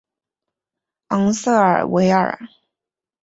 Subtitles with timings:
[1.09, 2.39] 昂塞尔维尔。